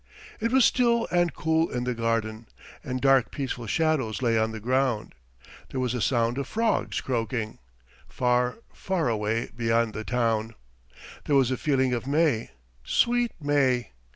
It 0.39 0.51
was 0.51 0.65
still 0.65 1.07
and 1.11 1.31
cool 1.31 1.69
in 1.69 1.83
the 1.83 1.93
garden, 1.93 2.47
and 2.83 2.99
dark 2.99 3.29
peaceful 3.29 3.67
shadows 3.67 4.19
lay 4.19 4.35
on 4.35 4.49
the 4.51 4.59
ground. 4.59 5.13
There 5.69 5.79
was 5.79 5.93
a 5.93 6.01
sound 6.01 6.39
of 6.39 6.47
frogs 6.47 6.99
croaking, 7.01 7.59
far, 8.07 8.57
far 8.73 9.09
away 9.09 9.51
beyond 9.55 9.93
the 9.93 10.03
town. 10.03 10.55
There 11.25 11.35
was 11.35 11.51
a 11.51 11.55
feeling 11.57 11.93
of 11.93 12.07
May, 12.07 12.49
sweet 12.83 13.33
May! 13.39 13.91